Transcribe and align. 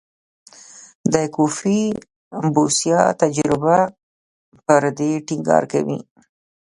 د 1.13 1.15
کوفي 1.35 1.81
بوسیا 2.53 3.01
تجربه 3.21 3.77
پر 4.65 4.83
دې 4.97 5.11
ټینګار 5.27 5.63
کوي. 5.71 5.99